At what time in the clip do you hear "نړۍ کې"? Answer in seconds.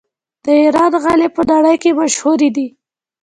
1.51-1.97